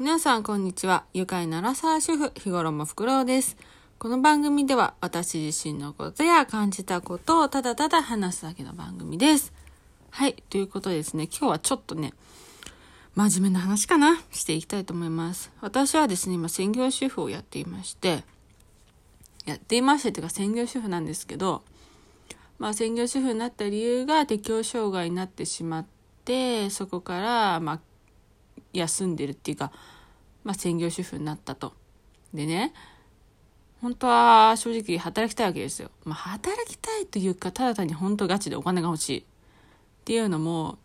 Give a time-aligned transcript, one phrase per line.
[0.00, 1.04] 皆さんこんにちは。
[1.12, 3.58] 愉快なラサー主婦、日頃もふくろうです。
[3.98, 9.52] この番組では私自身のことや感じたことをただただ話すだけの番組です。
[10.08, 10.42] はい。
[10.48, 12.14] ということでですね、今日はちょっとね、
[13.14, 14.18] 真面目な話かな？
[14.30, 15.52] していきたいと思います。
[15.60, 18.24] 私はですね、今専業主婦をやっていまして、
[19.44, 21.62] やっていましてというか専業主婦なんですけど、
[22.58, 25.86] まあ専業主婦になった理由が適応障害になってしまっ
[26.24, 27.80] て、そこから、まあ、
[28.72, 29.72] 休んでるっていうか、
[30.44, 31.74] まあ専業主婦になったと。
[32.32, 32.72] でね、
[33.80, 35.90] 本当は正直働きたいわけですよ。
[36.04, 39.20] まあ働きたいというか、ただ単に本当ガチでお金が欲しい。
[39.20, 39.22] っ
[40.04, 40.78] ていうのも、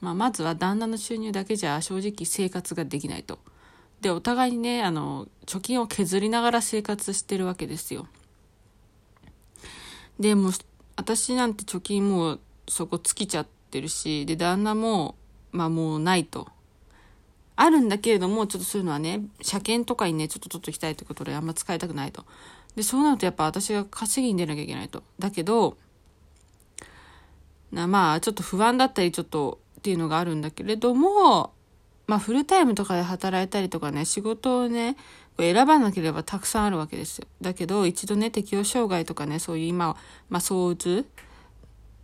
[0.00, 3.38] まあ、まずは旦那の収入だけじゃ正直生活ができないと。
[4.00, 8.08] で、お互いにね、あの、貯金を削りながら生活してるわけですよ。
[10.18, 10.52] で、もう、
[10.96, 15.14] 私なんて貯金もうそこ尽きちゃってるし、で、旦那も、
[15.52, 16.48] まあもうないと。
[17.56, 22.24] あるんだけれども、ちょっとそういうのはね、車検とかにね、ちょっと取っときたいということであんま使いたくないと。
[22.76, 25.02] で、そうなるとやっぱ私が稼ぎに出なきゃいけないと。
[25.18, 25.76] だけど、
[27.70, 31.52] なまあ、ちょっと不安だったり、ちょっとっていうのがあるんだけれども、
[32.06, 34.96] まあ、フルタイムとかで働いたりとかね、仕事をね、
[35.38, 37.26] 選ばなければたくさんあるわけですよ。
[37.40, 39.96] だけど、一度ね、適応障害とかね、そういう今、
[40.28, 41.06] まあ、躁うつ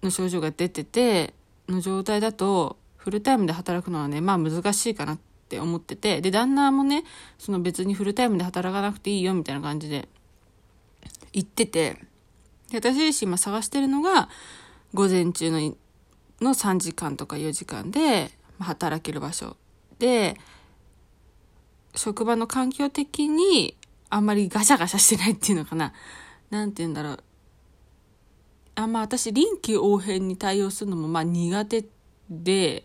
[0.03, 1.35] の症状が出てて、
[1.69, 7.05] の状態だと、フルタイムで働くのはね、まあ難しいかなって思ってて、で、旦那もね、
[7.39, 10.09] その別にフルタイムで働かなくていいよ、みたいな感じで
[11.33, 11.97] 言ってて、
[12.71, 14.29] で、私自身今探してるのが、
[14.93, 15.75] 午前中の
[16.41, 19.57] の3時間とか4時間で働ける場所
[19.99, 20.37] で
[21.97, 23.77] 職場の環境的に
[24.09, 25.93] あんまりガシャガシャしてないっていうのかな。
[26.51, 27.25] なんて言うんだろう。
[28.77, 31.85] あんま私臨機応変に対応するのもまあ苦手
[32.31, 32.85] で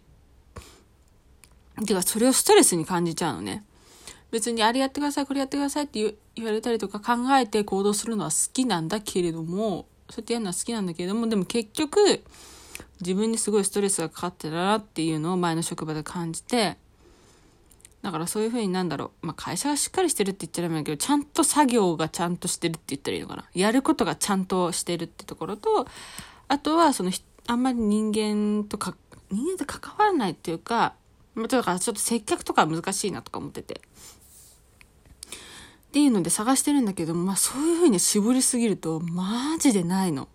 [1.85, 3.65] てかそれをストレスに感じちゃうのね。
[4.31, 12.23] 別にあれやってくださいこれやってくださいって言われたりとか考えて行動するのは好きなんだけれどもそうやってやるのは好きなんだけれどもでも結局
[12.99, 16.77] 自分にすごいストレスがかかってたなっていうのを前の職場で感じて
[18.01, 23.45] だからそういうふうになんだろう、まあ、会社がしっかりしてるって言っちゃダメだけどちゃんと作業がちゃんとしてるって言ったらいいのかな。
[23.53, 25.87] やることがちゃんとしてるってところと
[26.47, 27.11] あとはその
[27.47, 28.95] あんまり人間とか
[29.31, 30.95] 人間と関わらないっていうか、
[31.35, 33.75] だからちょっと接客とか難しいなとか思ってて。
[33.75, 33.79] っ
[35.93, 40.27] ていうので探してるんだけど、まあそういう風に絞りすぎるとマジでないの。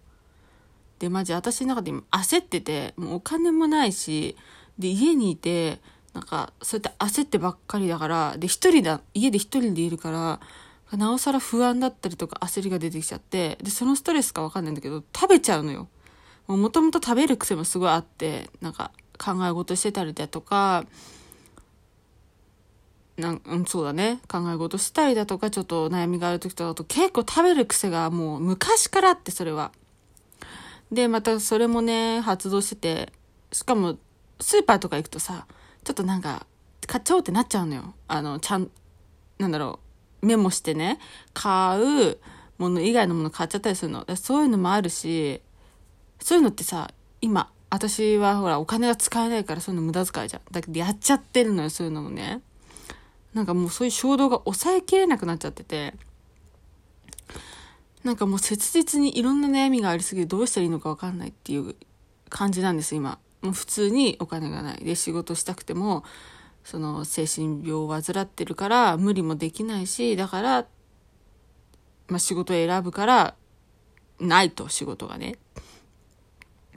[0.99, 4.37] で、マジ私の中で今焦ってて、もうお金もないし、
[4.79, 5.81] で、家にいて、
[6.15, 10.41] なんか、そうやって焦ってばっかりだから、で、一人だ、家で一人でいるから、
[10.97, 15.89] なおさら不安だったりとか焦りが出てきちゃって、で、そのストレスかわかんないんだけど、食べちゃうのよ。
[16.47, 20.85] もともと食べる癖もすごいあって、なんか、考え事してたりだとか、
[23.19, 24.21] なんうん、そうだね。
[24.29, 29.73] 考え事したりだとか、ちょっと悩みがある時とかだと結構食べる癖がもう昔からあって、それは。
[30.93, 33.13] で、またそれもね、発動してて、
[33.53, 33.99] しかも、
[34.41, 35.47] スーパーとか行くとさ、
[35.83, 36.47] ちょっとなんか、
[36.87, 37.95] 買っちゃおうってなっちゃうのよ。
[38.07, 38.71] あの、ちゃん、
[39.39, 39.81] なんだろ
[40.23, 41.01] う、メモしてね、
[41.35, 42.19] 買う
[42.57, 44.07] もの以外のもの買っちゃったりするの。
[44.17, 45.43] そういうのもあるし、
[46.21, 46.91] そういうのってさ、
[47.21, 50.43] 今、私はほらお金が使えないからそういうの無駄遣いじゃん。
[50.51, 52.41] だけどやっちゃってるのよ、そういうのもね。
[53.35, 55.95] なんかもうそういう衝動が抑えきれなくなっちゃってて。
[58.05, 61.75] なんかもう切実にいろんな悩みがありすぎてどうしたらいいのかわかんないっていう
[62.29, 63.19] 感じなんです、今。
[63.43, 64.85] もう普通にお金がない。
[64.85, 66.05] で、仕事したくても、
[66.65, 70.67] その精神病を患ってるから無理もできないし、だから、
[72.09, 73.35] まあ仕事を選ぶから、
[74.21, 75.37] ないと、仕事がね。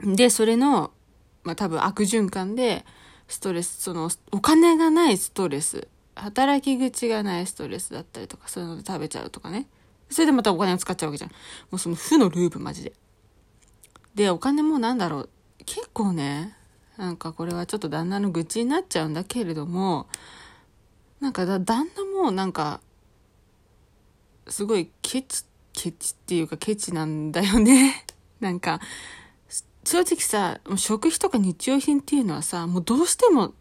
[0.02, 0.92] で、それの、
[1.44, 2.84] まあ、多分悪循環で、
[3.28, 9.66] ストレス、その、お金がないストレス、働き口がないストレスだったりとか、そういうので食べちゃうとかね。
[10.10, 11.30] それでまたお金を使っちゃうわけじゃん。
[11.30, 11.36] も
[11.72, 12.92] うその負のループ、マジで。
[14.14, 15.30] で、お金もなんだろう、
[15.64, 16.54] 結構ね、
[16.98, 20.06] なんかこれはちょっと旦那の愚痴になっちゃうんだけれども、
[21.20, 22.80] なんかだ、旦那もなんか、
[24.48, 28.04] すごいケチ、ケチっていうかケチなんだよね。
[28.40, 28.80] なんか、
[29.84, 33.52] 正直さ、食費とか日用品っていうのはさ、もうどうしても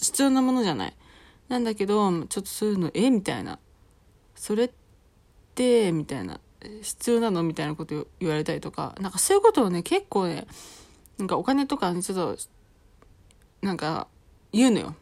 [0.00, 0.96] 必要なものじゃない。
[1.48, 3.58] なんだけど、ちょっとそういうの、えみたいな。
[4.34, 4.70] それっ
[5.54, 6.40] て、みたいな。
[6.82, 7.42] 必要なの？
[7.44, 8.96] みたいなこと言われたりとか。
[9.00, 10.46] なんかそういうことをね、結構ね、
[11.18, 12.42] なんかお金とかね、ちょっと、
[13.62, 14.08] なんか、
[14.52, 14.94] 言うのよ。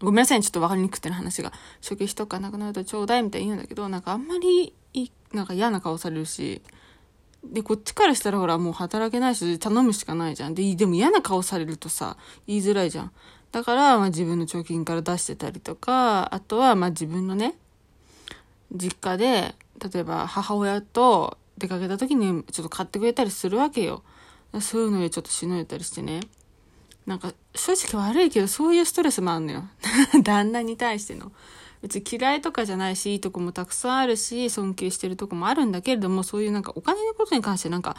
[0.00, 1.52] ごめんなさい、ちょっと分かりにくくての話が。
[1.80, 6.62] 食費とかなくなるとちょうだいみたいに言うんだけど、なんかあんまりいい、なんか嫌な顔されるし、
[7.44, 10.54] で、こっちからしたらほらもう働けないし頼むしかないじゃん。
[10.54, 13.12] で、でも嫌な顔されるとさ、言いづらいじゃん。
[13.52, 17.54] だから、まあ自分の貯金から出してたりとか、あとはまあ自分のね、
[18.72, 19.54] 実家で、
[19.92, 24.02] 例えば母親と出かけた時にちょっと買ってくれたりするわけよ。
[24.60, 26.20] そういうのでちょっとしのいたりしてね。
[27.06, 29.64] なんか正直悪いけどそういうストレスもあんのよ。
[30.22, 31.32] 旦那に対しての。
[31.82, 37.96] 別に嫌いとかじゃないし、いいとこもたくさんあるし、尊敬してるとこもあるんだけれども、そういうなんかお金のことに関してなんか、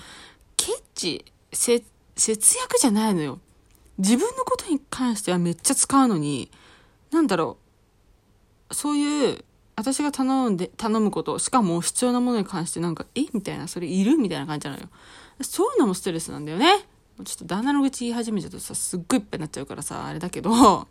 [0.57, 1.83] ケチ、節
[2.57, 3.39] 約じゃないのよ。
[3.97, 6.51] 自分のことに関してはめっちゃ使うのに、
[7.11, 7.57] なんだろ
[8.69, 9.43] う、そういう、
[9.75, 13.21] 私が頼んで、頼むこと、しかも必要なものに関してなんか、え？
[13.33, 14.89] みたいな、それいるみたいな感じなのよ。
[15.41, 16.85] そういうのもストレスなんだよね。
[17.23, 20.87] ちょっと旦那の愚痴言い始めちゃうとさ、すっごいいっぱいになっちゃうからさ、あれだけど、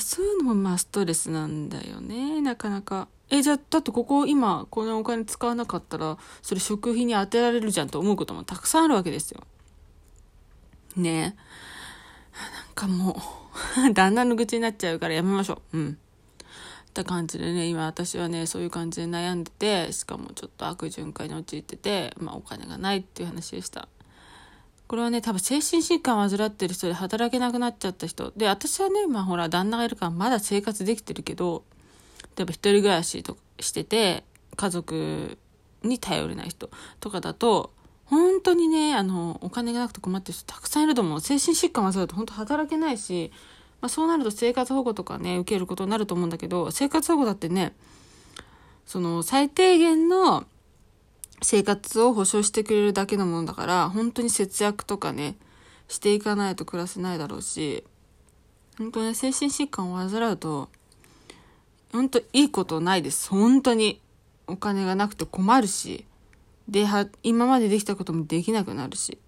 [0.00, 3.08] そういうのもまあストレスなんだよね、なかなか。
[3.28, 9.42] え、じゃあ、だってここ今、このお金使わなかったら、それ食費に当てられるじゃんと思うこともたくさんあるわけですよ。
[10.96, 11.36] ね
[12.66, 13.20] なんかも
[13.88, 15.78] う 旦那の愚痴になっちゃうからやめましょう。
[15.78, 15.98] うん。
[17.02, 23.88] った感じでね、今私はね、そういう感じで悩んでて、しかもちょっと悪循環に陥ってて、まあお金がないっていう話でした。
[24.88, 28.32] これはね、多分精神疾患を患ってる人で働けなくなっちゃった人。
[28.36, 31.64] で、私はね、まあほら、旦那がいるからまだ生活できてるけど、
[32.36, 34.24] 例えば一人暮らしとしてて、
[34.54, 35.38] 家族
[35.82, 37.72] に頼れない人とかだと、
[38.04, 41.20] 本当にね、あの、お金がなくて困ってる人たくさんいると思う。
[41.20, 43.32] 精神疾患を患うと本当働けないし、
[43.80, 47.74] まあ、そうなると生活保護とかね、受けることになると思うんだけど、生活保護だってね、
[48.86, 50.46] その最低限の
[51.42, 55.36] 生活を保障してくれるだけのものだから、本当に節約とかね、
[55.88, 57.84] していかないと暮らせないだろうし、
[58.78, 60.68] 本当ね、精神疾患を患うと、
[61.92, 63.28] 本当いいことないです。
[63.30, 64.00] 本当に。
[64.48, 66.04] お金がなくて困るし。
[66.68, 66.86] で、
[67.22, 69.18] 今までできたこともできなくなるし。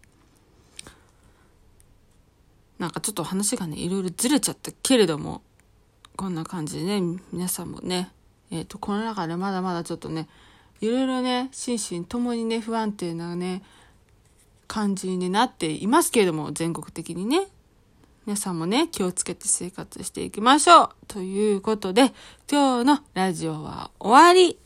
[2.79, 5.43] なんかちょっと話がね、いろいろずれちゃったけれども、
[6.17, 8.13] こんな感じでね、皆さんもね、
[8.51, 10.29] えっ、ー、と、この中でまだまだちょっとね、
[10.81, 13.63] いろいろね、心身ともにね、不安定なね、
[14.67, 17.49] 感じになっていますけれども、全国的にね。
[18.27, 22.13] 皆さんもね、気をつけて生活していきましょうということで、
[22.51, 24.59] 今日のラジオは終わり